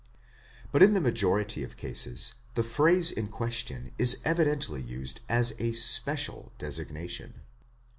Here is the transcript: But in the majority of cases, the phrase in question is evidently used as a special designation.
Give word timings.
But 0.71 0.81
in 0.81 0.93
the 0.93 0.99
majority 0.99 1.61
of 1.61 1.77
cases, 1.77 2.33
the 2.55 2.63
phrase 2.63 3.11
in 3.11 3.27
question 3.27 3.91
is 3.99 4.19
evidently 4.25 4.81
used 4.81 5.19
as 5.29 5.53
a 5.59 5.73
special 5.73 6.51
designation. 6.57 7.41